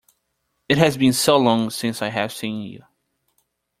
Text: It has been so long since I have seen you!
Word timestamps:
It 0.67 0.79
has 0.79 0.97
been 0.97 1.13
so 1.13 1.37
long 1.37 1.69
since 1.69 2.01
I 2.01 2.07
have 2.09 2.31
seen 2.33 2.63
you! 2.63 2.83